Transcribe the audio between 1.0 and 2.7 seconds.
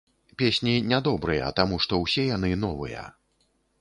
добрыя, таму што ўсе яны